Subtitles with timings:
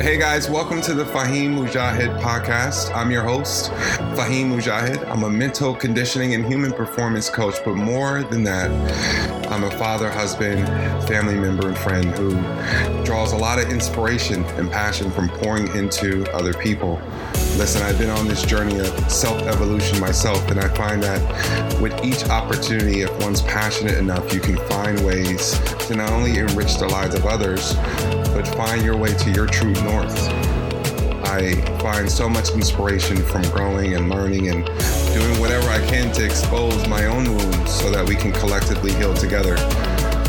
[0.00, 2.94] Hey guys, welcome to the Faheem Mujahid podcast.
[2.94, 3.72] I'm your host,
[4.14, 5.04] Faheem Mujahid.
[5.10, 8.70] I'm a mental conditioning and human performance coach, but more than that,
[9.50, 10.66] I'm a father, husband,
[11.08, 12.34] family member, and friend who
[13.04, 17.00] draws a lot of inspiration and passion from pouring into other people.
[17.56, 22.04] Listen, I've been on this journey of self evolution myself, and I find that with
[22.04, 26.86] each opportunity, if one's passionate enough, you can find ways to not only enrich the
[26.86, 27.74] lives of others,
[28.34, 30.28] but find your way to your true north.
[31.24, 34.68] I find so much inspiration from growing and learning and
[35.18, 39.12] doing whatever I can to expose my own wounds so that we can collectively heal
[39.14, 39.56] together.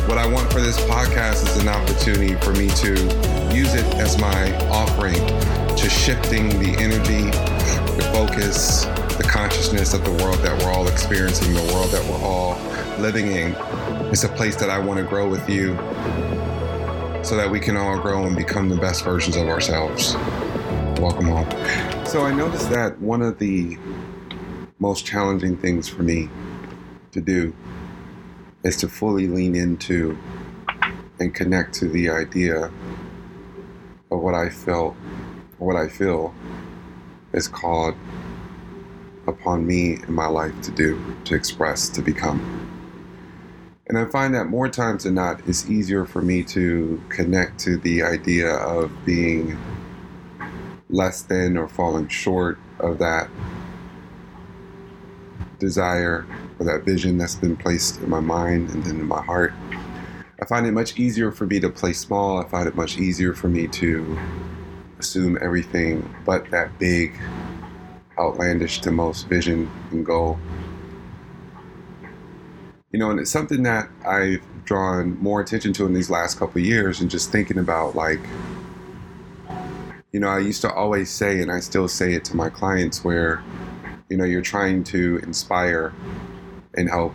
[0.07, 2.94] What I want for this podcast is an opportunity for me to
[3.53, 5.13] use it as my offering
[5.77, 7.30] to shifting the energy,
[7.97, 8.85] the focus,
[9.17, 12.58] the consciousness of the world that we're all experiencing, the world that we're all
[12.99, 13.55] living in.
[14.11, 15.75] It's a place that I want to grow with you
[17.23, 20.16] so that we can all grow and become the best versions of ourselves.
[20.99, 21.47] Welcome home.
[22.08, 23.77] So I noticed that one of the
[24.80, 26.30] most challenging things for me
[27.11, 27.53] to do
[28.63, 30.17] is to fully lean into
[31.19, 32.71] and connect to the idea
[34.09, 34.95] of what I felt,
[35.58, 36.33] what I feel
[37.33, 37.95] is called
[39.27, 42.66] upon me in my life to do, to express, to become.
[43.88, 47.77] And I find that more times than not, it's easier for me to connect to
[47.77, 49.58] the idea of being
[50.89, 53.30] less than or falling short of that
[55.59, 56.25] desire
[56.57, 59.53] or that vision that's been placed in my mind and then in my heart.
[60.41, 62.39] I find it much easier for me to play small.
[62.39, 64.17] I find it much easier for me to
[64.97, 67.13] assume everything but that big,
[68.17, 70.39] outlandish to most vision and goal.
[72.91, 76.61] You know, and it's something that I've drawn more attention to in these last couple
[76.61, 78.19] years and just thinking about like,
[80.11, 83.03] you know, I used to always say, and I still say it to my clients,
[83.03, 83.43] where,
[84.09, 85.93] you know, you're trying to inspire
[86.75, 87.14] and help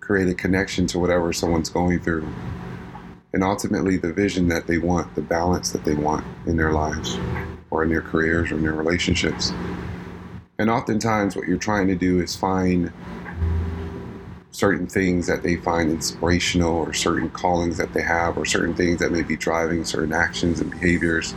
[0.00, 2.28] create a connection to whatever someone's going through.
[3.32, 7.16] And ultimately, the vision that they want, the balance that they want in their lives
[7.70, 9.52] or in their careers or in their relationships.
[10.58, 12.92] And oftentimes, what you're trying to do is find
[14.50, 18.98] certain things that they find inspirational or certain callings that they have or certain things
[18.98, 21.34] that may be driving certain actions and behaviors.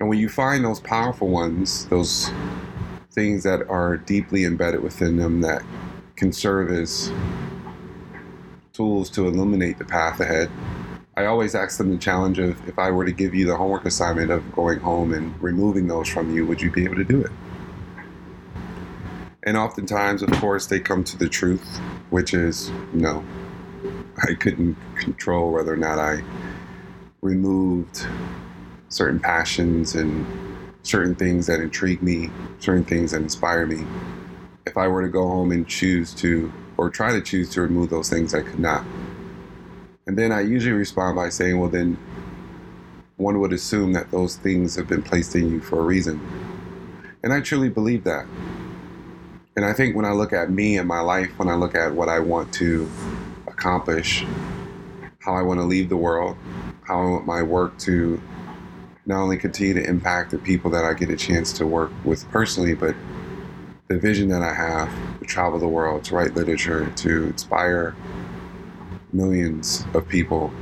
[0.00, 2.30] And when you find those powerful ones, those
[3.18, 5.60] things that are deeply embedded within them that
[6.14, 7.10] can serve as
[8.72, 10.48] tools to illuminate the path ahead.
[11.16, 13.84] I always ask them the challenge of if I were to give you the homework
[13.86, 17.20] assignment of going home and removing those from you, would you be able to do
[17.20, 17.32] it?
[19.42, 21.78] And oftentimes, of course, they come to the truth,
[22.10, 23.24] which is no.
[24.28, 26.22] I couldn't control whether or not I
[27.20, 28.06] removed
[28.88, 30.24] certain passions and
[30.82, 32.30] certain things that intrigue me,
[32.60, 33.84] certain things that inspire me.
[34.66, 37.90] If I were to go home and choose to, or try to choose to remove
[37.90, 38.84] those things, I could not.
[40.06, 41.98] And then I usually respond by saying, well, then
[43.16, 46.20] one would assume that those things have been placed in you for a reason.
[47.22, 48.26] And I truly believe that.
[49.56, 51.92] And I think when I look at me and my life, when I look at
[51.92, 52.88] what I want to
[53.48, 54.24] accomplish,
[55.18, 56.36] how I want to leave the world,
[56.84, 58.20] how I want my work to
[59.08, 62.30] not only continue to impact the people that I get a chance to work with
[62.30, 62.94] personally, but
[63.88, 67.96] the vision that I have to travel the world, to write literature, to inspire
[69.10, 70.52] millions of people.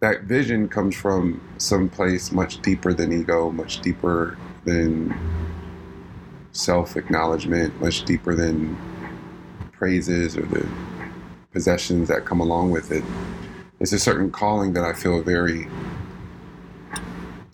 [0.00, 5.14] That vision comes from some place much deeper than ego, much deeper than
[6.52, 8.78] self acknowledgement, much deeper than
[9.72, 10.66] praises or the
[11.52, 13.04] possessions that come along with it.
[13.78, 15.68] It's a certain calling that I feel very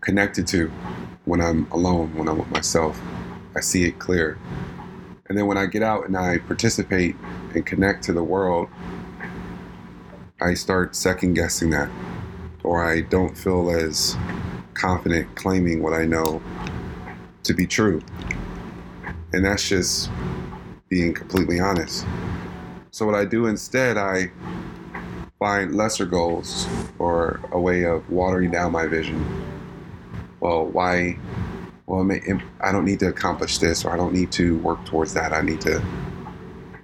[0.08, 0.68] connected to
[1.26, 2.98] when I'm alone, when I'm with myself.
[3.54, 4.38] I see it clear.
[5.28, 7.14] And then when I get out and I participate
[7.54, 8.70] and connect to the world,
[10.40, 11.90] I start second guessing that,
[12.64, 14.16] or I don't feel as
[14.72, 16.40] confident claiming what I know
[17.42, 18.00] to be true.
[19.34, 20.10] And that's just
[20.88, 22.06] being completely honest.
[22.92, 24.30] So, what I do instead, I
[25.38, 26.66] find lesser goals
[26.98, 29.47] or a way of watering down my vision.
[30.40, 31.18] Well, why?
[31.86, 32.08] Well,
[32.60, 35.32] I don't need to accomplish this or I don't need to work towards that.
[35.32, 35.82] I need to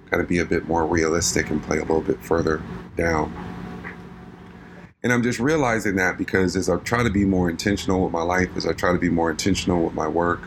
[0.09, 2.61] kind of be a bit more realistic and play a little bit further
[2.95, 3.33] down.
[5.03, 8.23] And I'm just realizing that because as I try to be more intentional with my
[8.23, 10.41] life, as I try to be more intentional with my work,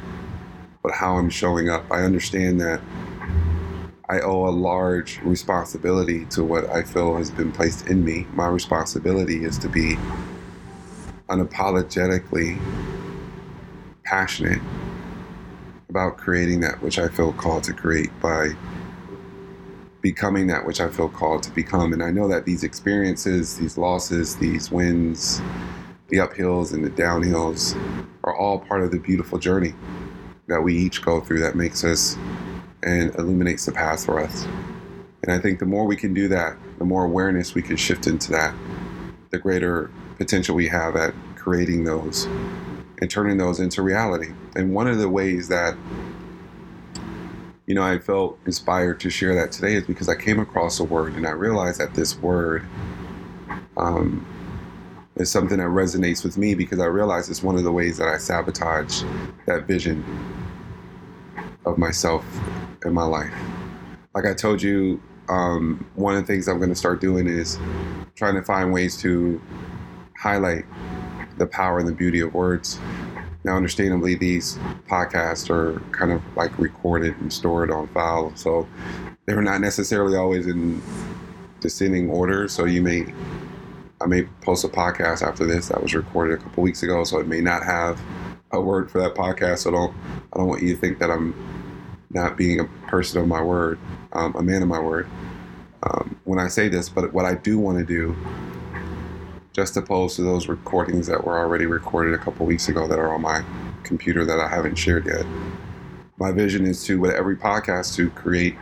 [0.82, 1.84] but how I'm showing up.
[1.92, 2.80] I understand that
[4.08, 8.26] I owe a large responsibility to what I feel has been placed in me.
[8.32, 9.96] My responsibility is to be
[11.28, 12.58] unapologetically
[14.08, 14.60] passionate
[15.90, 18.50] about creating that which I feel called to create by
[20.00, 21.92] becoming that which I feel called to become.
[21.92, 25.42] And I know that these experiences, these losses, these wins,
[26.08, 27.76] the uphills and the downhills
[28.24, 29.74] are all part of the beautiful journey
[30.46, 32.16] that we each go through that makes us
[32.82, 34.46] and illuminates the path for us.
[35.22, 38.06] And I think the more we can do that, the more awareness we can shift
[38.06, 38.54] into that,
[39.30, 42.26] the greater potential we have at creating those
[43.00, 44.32] and turning those into reality.
[44.56, 45.76] And one of the ways that
[47.66, 50.84] you know I felt inspired to share that today is because I came across a
[50.84, 52.64] word and I realized that this word
[53.76, 54.26] um,
[55.16, 58.08] is something that resonates with me because I realize it's one of the ways that
[58.08, 59.02] I sabotage
[59.46, 60.04] that vision
[61.66, 62.24] of myself
[62.84, 63.34] in my life.
[64.14, 67.58] Like I told you, um, one of the things I'm going to start doing is
[68.14, 69.40] trying to find ways to
[70.16, 70.64] highlight
[71.38, 72.78] the power and the beauty of words.
[73.44, 74.58] Now, understandably, these
[74.88, 78.68] podcasts are kind of like recorded and stored on file, so
[79.26, 80.82] they're not necessarily always in
[81.60, 82.48] descending order.
[82.48, 83.06] So you may,
[84.00, 87.18] I may post a podcast after this that was recorded a couple weeks ago, so
[87.20, 88.00] it may not have
[88.50, 89.58] a word for that podcast.
[89.58, 89.94] So don't,
[90.32, 91.34] I don't want you to think that I'm
[92.10, 93.78] not being a person of my word,
[94.12, 95.08] um, a man of my word.
[95.82, 98.16] Um, when I say this, but what I do want to do,
[99.58, 103.12] just opposed to those recordings that were already recorded a couple weeks ago that are
[103.12, 103.42] on my
[103.82, 105.26] computer that I haven't shared yet.
[106.16, 108.54] My vision is to, with every podcast, to create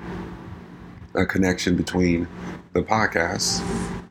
[1.15, 2.27] a connection between
[2.73, 3.63] the podcast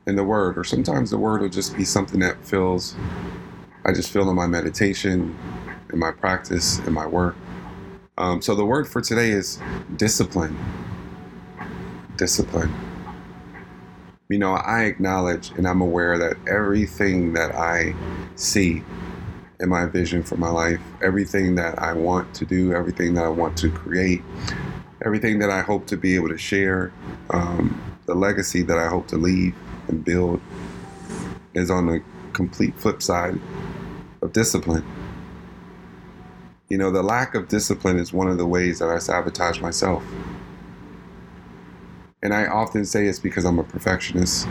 [0.06, 2.96] and the word, or sometimes the word will just be something that feels,
[3.84, 5.36] I just feel in my meditation,
[5.92, 7.36] in my practice, in my work.
[8.20, 9.60] Um, so the word for today is
[9.98, 10.56] discipline.
[12.16, 12.72] Discipline.
[14.27, 17.94] You know, I acknowledge and I'm aware that everything that I
[18.36, 18.83] see
[19.60, 23.30] in my vision for my life, everything that I want to do, everything that I
[23.30, 24.24] want to create,
[25.06, 26.92] everything that I hope to be able to share,
[27.30, 29.56] um, the legacy that I hope to leave
[29.88, 30.42] and build
[31.54, 32.01] is on the
[32.33, 33.39] complete flip side
[34.24, 34.83] of discipline.
[36.68, 40.04] You know, the lack of discipline is one of the ways that I sabotage myself.
[42.25, 44.48] And I often say it's because I'm a perfectionist.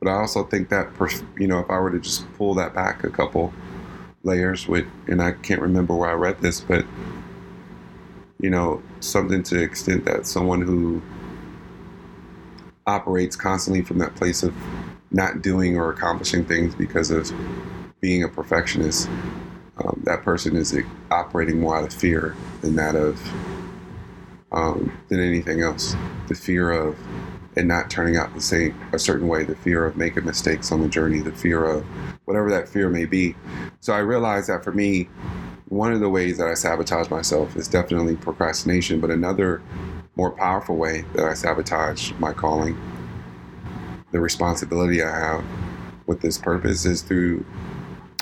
[0.00, 0.88] But I also think that,
[1.38, 3.52] you know, if I were to just pull that back a couple
[4.24, 6.84] layers with, and I can't remember where I read this, but,
[8.40, 11.00] you know, something to the extent that someone who
[12.84, 14.52] operates constantly from that place of
[15.12, 17.30] not doing or accomplishing things because of
[18.00, 19.08] being a perfectionist
[19.76, 20.76] um, that person is
[21.12, 23.20] operating more out of fear than that of
[24.52, 25.94] um, than anything else.
[26.28, 26.96] The fear of
[27.56, 30.80] it not turning out the same a certain way, the fear of making mistakes on
[30.80, 31.84] the journey, the fear of
[32.24, 33.34] whatever that fear may be.
[33.80, 35.08] So I realized that for me,
[35.68, 39.62] one of the ways that I sabotage myself is definitely procrastination, but another
[40.16, 42.78] more powerful way that I sabotage my calling,
[44.12, 45.44] the responsibility I have
[46.06, 47.44] with this purpose is through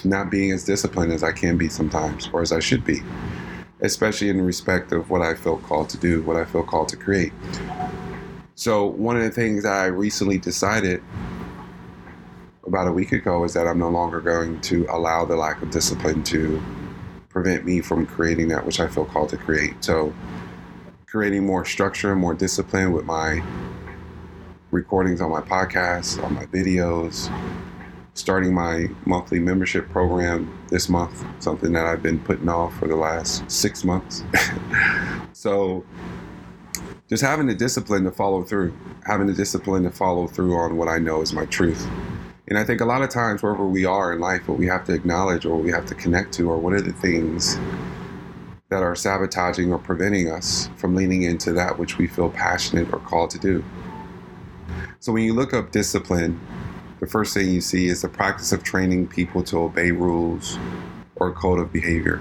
[0.04, 3.02] not being as disciplined as I can be sometimes, or as I should be,
[3.80, 6.96] especially in respect of what I feel called to do, what I feel called to
[6.96, 7.32] create.
[8.54, 11.02] So, one of the things I recently decided
[12.66, 15.70] about a week ago is that I'm no longer going to allow the lack of
[15.70, 16.60] discipline to
[17.28, 19.82] prevent me from creating that which I feel called to create.
[19.84, 20.12] So,
[21.06, 23.42] creating more structure, more discipline with my
[24.70, 27.30] recordings on my podcast, on my videos,
[28.18, 32.96] starting my monthly membership program this month, something that I've been putting off for the
[32.96, 34.24] last six months.
[35.32, 35.84] so,
[37.08, 40.88] just having the discipline to follow through, having the discipline to follow through on what
[40.88, 41.88] I know is my truth.
[42.48, 44.84] And I think a lot of times, wherever we are in life, what we have
[44.86, 47.56] to acknowledge or we have to connect to, or what are the things
[48.68, 52.98] that are sabotaging or preventing us from leaning into that which we feel passionate or
[52.98, 53.64] called to do.
[54.98, 56.40] So when you look up discipline,
[57.00, 60.58] the first thing you see is the practice of training people to obey rules
[61.16, 62.20] or code of behavior,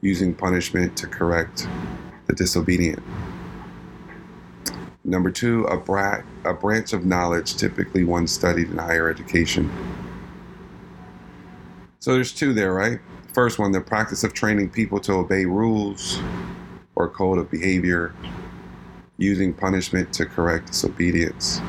[0.00, 1.66] using punishment to correct
[2.26, 3.02] the disobedient.
[5.04, 9.70] Number two, a, brat, a branch of knowledge typically one studied in higher education.
[11.98, 13.00] So there's two there, right?
[13.34, 16.18] First one, the practice of training people to obey rules
[16.94, 18.14] or code of behavior,
[19.18, 21.60] using punishment to correct disobedience.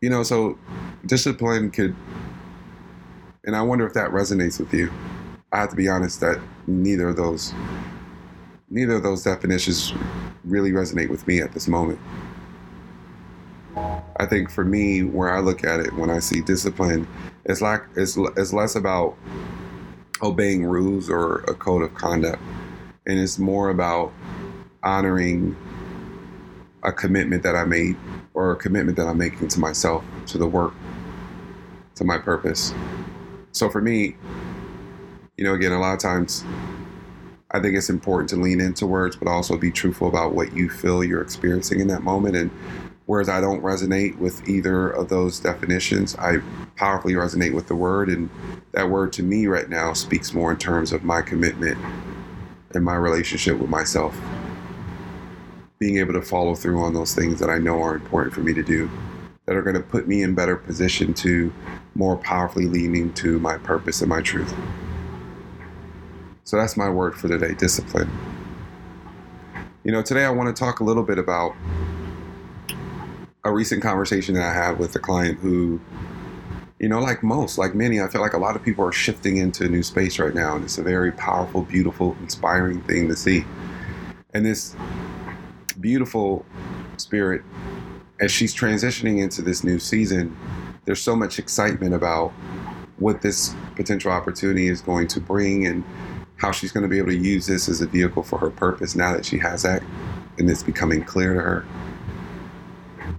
[0.00, 0.58] You know, so
[1.06, 1.94] discipline could,
[3.44, 4.90] and I wonder if that resonates with you.
[5.52, 7.52] I have to be honest that neither of those,
[8.70, 9.92] neither of those definitions
[10.44, 11.98] really resonate with me at this moment.
[14.16, 17.06] I think for me, where I look at it when I see discipline,
[17.44, 19.16] it's like it's, it's less about
[20.22, 22.42] obeying rules or a code of conduct,
[23.06, 24.12] and it's more about
[24.82, 25.56] honoring
[26.82, 27.96] a commitment that I made
[28.34, 30.72] or a commitment that I'm making to myself, to the work,
[31.96, 32.72] to my purpose.
[33.52, 34.16] So for me,
[35.36, 36.44] you know, again, a lot of times
[37.50, 40.68] I think it's important to lean into words, but also be truthful about what you
[40.68, 42.36] feel you're experiencing in that moment.
[42.36, 42.50] And
[43.06, 46.38] whereas I don't resonate with either of those definitions, I
[46.76, 48.08] powerfully resonate with the word.
[48.08, 48.30] And
[48.72, 51.76] that word to me right now speaks more in terms of my commitment
[52.72, 54.16] and my relationship with myself.
[55.80, 58.52] Being able to follow through on those things that I know are important for me
[58.52, 58.90] to do,
[59.46, 61.50] that are going to put me in better position to
[61.94, 64.54] more powerfully leaning to my purpose and my truth.
[66.44, 68.10] So that's my word for today discipline.
[69.82, 71.54] You know, today I want to talk a little bit about
[73.44, 75.80] a recent conversation that I had with a client who,
[76.78, 79.38] you know, like most, like many, I feel like a lot of people are shifting
[79.38, 80.56] into a new space right now.
[80.56, 83.46] And it's a very powerful, beautiful, inspiring thing to see.
[84.34, 84.76] And this
[85.80, 86.44] beautiful
[86.96, 87.42] spirit,
[88.20, 90.36] as she's transitioning into this new season,
[90.84, 92.30] there's so much excitement about
[92.98, 95.84] what this potential opportunity is going to bring and
[96.36, 98.94] how she's going to be able to use this as a vehicle for her purpose
[98.94, 99.82] now that she has that
[100.38, 101.66] and it's becoming clear to her.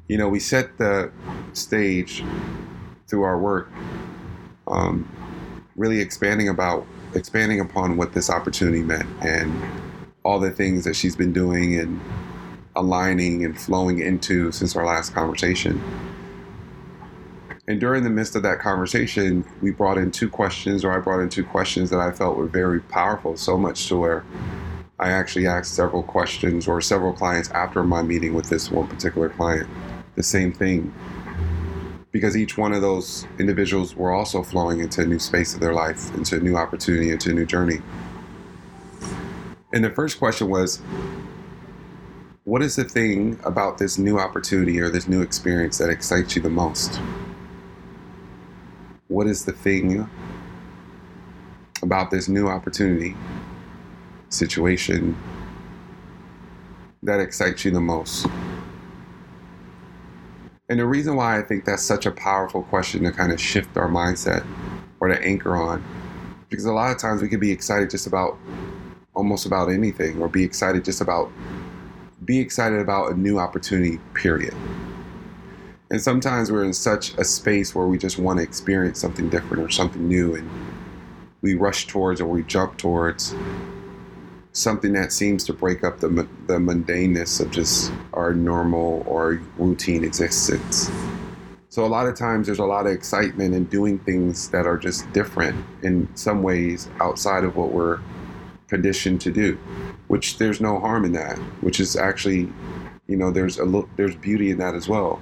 [0.08, 1.12] You know, we set the
[1.54, 2.24] stage
[3.08, 3.70] through our work,
[4.68, 5.10] um,
[5.76, 9.52] really expanding about expanding upon what this opportunity meant and
[10.24, 12.00] all the things that she's been doing and
[12.76, 15.82] aligning and flowing into since our last conversation.
[17.68, 21.22] And during the midst of that conversation, we brought in two questions, or I brought
[21.22, 24.26] in two questions that I felt were very powerful, so much to where
[25.00, 29.30] I actually asked several questions or several clients after my meeting with this one particular
[29.30, 29.70] client
[30.16, 30.94] the same thing.
[32.12, 35.74] Because each one of those individuals were also flowing into a new space of their
[35.74, 37.80] life, into a new opportunity, into a new journey.
[39.74, 40.82] And the first question was,
[42.52, 46.42] what is the thing about this new opportunity or this new experience that excites you
[46.42, 47.00] the most?
[49.08, 50.06] what is the thing
[51.82, 53.16] about this new opportunity
[54.28, 55.18] situation
[57.04, 58.28] that excites you the most?
[60.68, 63.78] And the reason why I think that's such a powerful question to kind of shift
[63.78, 64.46] our mindset
[65.00, 65.82] or to anchor on,
[66.50, 68.38] because a lot of times we can be excited just about
[69.14, 71.32] almost about anything or be excited just about
[72.32, 74.54] be excited about a new opportunity, period.
[75.90, 79.62] And sometimes we're in such a space where we just want to experience something different
[79.62, 80.50] or something new, and
[81.42, 83.36] we rush towards or we jump towards
[84.54, 86.08] something that seems to break up the,
[86.48, 90.90] the mundaneness of just our normal or routine existence.
[91.68, 94.78] So, a lot of times there's a lot of excitement in doing things that are
[94.78, 98.00] just different in some ways outside of what we're
[98.72, 99.60] conditioned to do,
[100.08, 102.50] which there's no harm in that, which is actually,
[103.06, 105.22] you know, there's a look, there's beauty in that as well.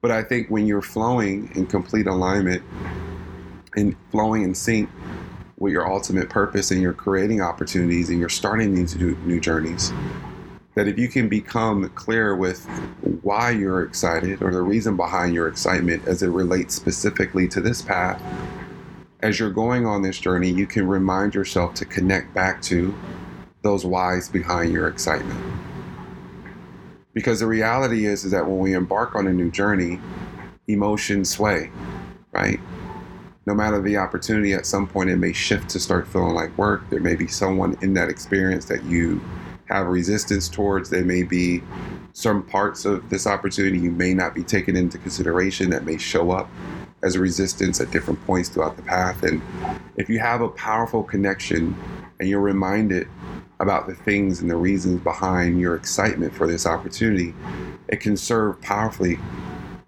[0.00, 2.62] But I think when you're flowing in complete alignment
[3.76, 4.88] and flowing in sync
[5.58, 9.92] with your ultimate purpose and you're creating opportunities and you're starting these new, new journeys,
[10.74, 12.64] that if you can become clear with
[13.20, 17.82] why you're excited or the reason behind your excitement as it relates specifically to this
[17.82, 18.22] path,
[19.22, 22.94] as you're going on this journey, you can remind yourself to connect back to
[23.62, 25.38] those whys behind your excitement.
[27.12, 30.00] Because the reality is, is that when we embark on a new journey,
[30.68, 31.70] emotions sway,
[32.32, 32.60] right?
[33.46, 36.88] No matter the opportunity, at some point it may shift to start feeling like work.
[36.88, 39.20] There may be someone in that experience that you
[39.66, 40.88] have resistance towards.
[40.88, 41.62] There may be
[42.12, 46.30] some parts of this opportunity you may not be taken into consideration that may show
[46.30, 46.48] up
[47.02, 49.22] as a resistance at different points throughout the path.
[49.22, 49.42] And
[49.96, 51.76] if you have a powerful connection
[52.18, 53.08] and you're reminded
[53.58, 57.34] about the things and the reasons behind your excitement for this opportunity,
[57.88, 59.18] it can serve powerfully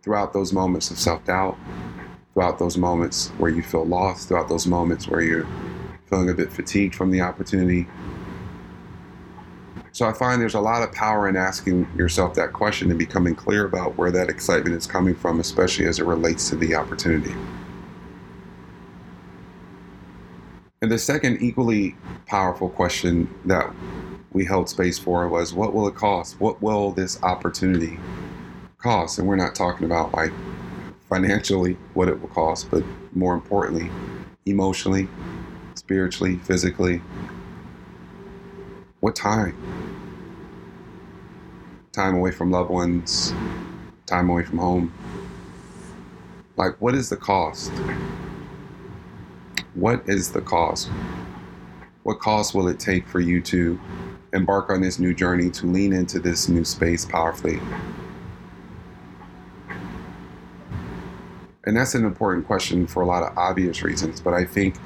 [0.02, 1.56] throughout those moments of self doubt,
[2.32, 5.46] throughout those moments where you feel lost, throughout those moments where you're
[6.06, 7.86] feeling a bit fatigued from the opportunity.
[9.94, 13.34] So I find there's a lot of power in asking yourself that question and becoming
[13.34, 17.34] clear about where that excitement is coming from, especially as it relates to the opportunity.
[20.80, 21.94] And the second equally
[22.26, 23.70] powerful question that
[24.32, 26.40] we held space for was what will it cost?
[26.40, 28.00] What will this opportunity
[28.78, 29.18] cost?
[29.18, 30.32] And we're not talking about like
[31.08, 32.82] financially what it will cost, but
[33.12, 33.90] more importantly,
[34.46, 35.06] emotionally,
[35.74, 37.02] spiritually, physically.
[39.02, 39.56] What time?
[41.90, 43.34] Time away from loved ones,
[44.06, 44.92] time away from home.
[46.56, 47.72] Like, what is the cost?
[49.74, 50.88] What is the cost?
[52.04, 53.80] What cost will it take for you to
[54.34, 57.58] embark on this new journey, to lean into this new space powerfully?
[61.64, 64.20] And that's an important question for a lot of obvious reasons.
[64.20, 64.76] But I think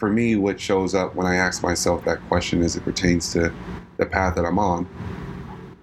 [0.00, 3.52] for me, what shows up when I ask myself that question as it pertains to
[3.98, 4.88] the path that I'm on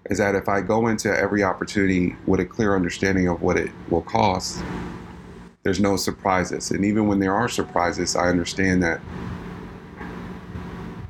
[0.09, 3.69] is that if I go into every opportunity with a clear understanding of what it
[3.91, 4.63] will cost,
[5.61, 6.71] there's no surprises.
[6.71, 8.99] And even when there are surprises, I understand that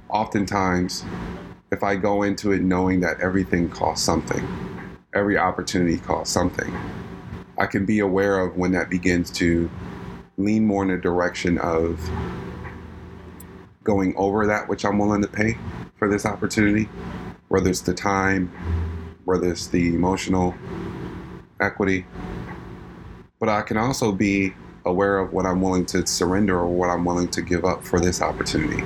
[0.09, 1.05] oftentimes,
[1.71, 4.45] if I go into it knowing that everything costs something,
[5.13, 6.75] every opportunity costs something,
[7.57, 9.69] I can be aware of when that begins to
[10.37, 12.01] lean more in the direction of
[13.87, 15.57] going over that which I'm willing to pay
[15.95, 16.89] for this opportunity,
[17.47, 18.51] whether it's the time,
[19.23, 20.53] whether it's the emotional
[21.61, 22.05] equity.
[23.39, 24.53] But I can also be
[24.85, 28.01] aware of what I'm willing to surrender or what I'm willing to give up for
[28.01, 28.83] this opportunity.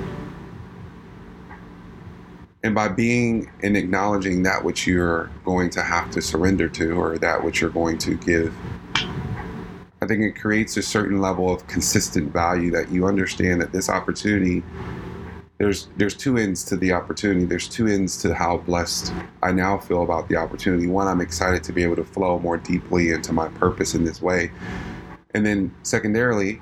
[2.62, 7.18] And by being and acknowledging that which you're going to have to surrender to or
[7.18, 8.54] that which you're going to give,
[10.12, 14.62] think it creates a certain level of consistent value that you understand that this opportunity
[15.56, 17.44] there's there's two ends to the opportunity.
[17.44, 19.12] There's two ends to how blessed
[19.44, 20.88] I now feel about the opportunity.
[20.88, 24.20] One, I'm excited to be able to flow more deeply into my purpose in this
[24.20, 24.50] way.
[25.34, 26.60] And then secondarily,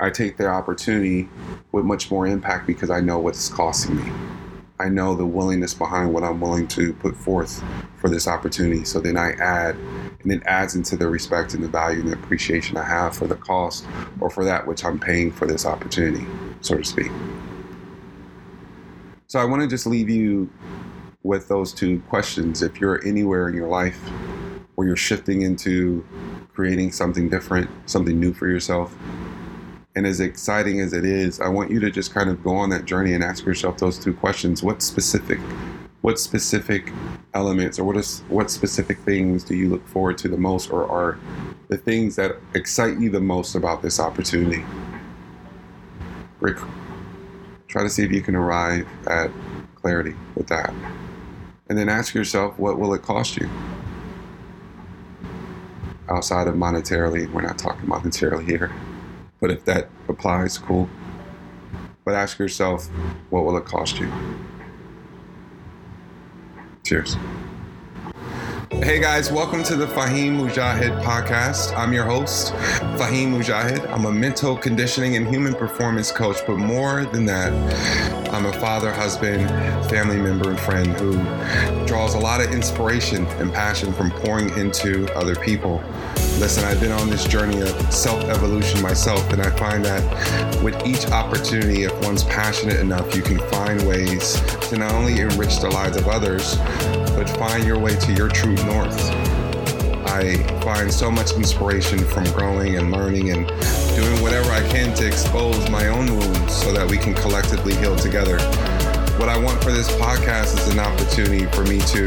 [0.00, 1.28] I take the opportunity
[1.70, 4.12] with much more impact because I know what it's costing me.
[4.80, 7.62] I know the willingness behind what I'm willing to put forth
[7.96, 8.84] for this opportunity.
[8.84, 9.76] So then I add,
[10.30, 13.26] and it adds into the respect and the value and the appreciation I have for
[13.26, 13.86] the cost
[14.20, 16.26] or for that which I'm paying for this opportunity,
[16.60, 17.10] so to speak.
[19.26, 20.50] So I want to just leave you
[21.22, 22.62] with those two questions.
[22.62, 23.98] If you're anywhere in your life
[24.74, 26.06] where you're shifting into
[26.52, 28.94] creating something different, something new for yourself,
[29.96, 32.68] and as exciting as it is, I want you to just kind of go on
[32.70, 34.62] that journey and ask yourself those two questions.
[34.62, 35.40] What specific
[36.02, 36.92] what specific
[37.34, 40.88] elements or what is what specific things do you look forward to the most or
[40.88, 41.18] are
[41.68, 44.64] the things that excite you the most about this opportunity?
[46.40, 46.58] Rick,
[47.66, 49.30] try to see if you can arrive at
[49.74, 50.72] clarity with that.
[51.68, 53.48] And then ask yourself, what will it cost you?
[56.08, 58.72] Outside of monetarily, we're not talking monetarily here.
[59.40, 60.88] But if that applies, cool.
[62.04, 62.86] But ask yourself,
[63.28, 64.10] what will it cost you?
[66.88, 67.18] Cheers.
[68.72, 71.76] Hey guys, welcome to the Faheem Mujahid podcast.
[71.76, 72.54] I'm your host,
[72.96, 73.86] Faheem Mujahid.
[73.92, 77.52] I'm a mental conditioning and human performance coach, but more than that,
[78.32, 79.50] I'm a father, husband,
[79.90, 81.12] family member, and friend who
[81.84, 85.84] draws a lot of inspiration and passion from pouring into other people.
[86.38, 90.86] Listen, I've been on this journey of self evolution myself, and I find that with
[90.86, 95.68] each opportunity, if one's passionate enough, you can find ways to not only enrich the
[95.68, 96.54] lives of others,
[97.16, 98.96] but find your way to your true north.
[100.06, 103.48] I find so much inspiration from growing and learning and
[103.96, 107.96] doing whatever I can to expose my own wounds so that we can collectively heal
[107.96, 108.38] together.
[109.18, 112.04] What I want for this podcast is an opportunity for me to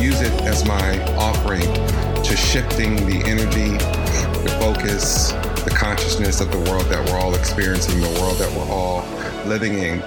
[0.00, 3.76] use it as my offering to shifting the energy,
[4.42, 5.32] the focus,
[5.62, 9.04] the consciousness of the world that we're all experiencing, the world that we're all
[9.46, 10.02] living in.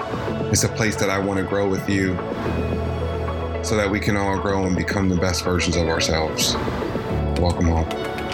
[0.51, 2.15] It's a place that I want to grow with you
[3.63, 6.55] so that we can all grow and become the best versions of ourselves.
[7.39, 8.26] Welcome home.